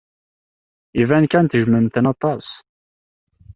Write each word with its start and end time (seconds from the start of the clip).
Iban 1.01 1.25
kan 1.31 1.45
tejjmemt-ten 1.45 2.05
aṭas. 2.13 2.47